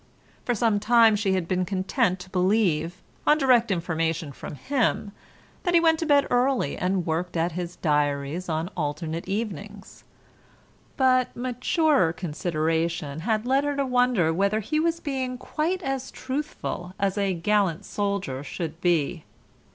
[0.45, 5.11] For some time she had been content to believe, on direct information from him,
[5.61, 10.03] that he went to bed early and worked at his diaries on alternate evenings,
[10.97, 16.93] but maturer consideration had led her to wonder whether he was being quite as truthful
[16.99, 19.23] as a gallant soldier should be.